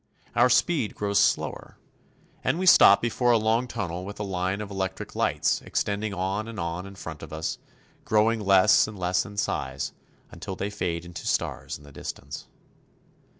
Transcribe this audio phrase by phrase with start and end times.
[0.35, 1.77] Our speed grows slower,
[2.43, 4.69] and we stop before a long tunnel with a line COAL MINES.
[4.71, 7.59] 147 of electric lights extending on and on in front of us,
[8.03, 9.91] grow ing less and less in size
[10.31, 12.47] until they fade into stars in the distance.